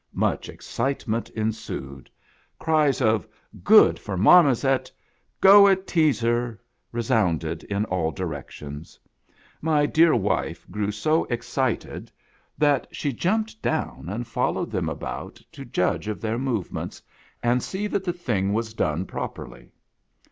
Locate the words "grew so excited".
10.71-12.11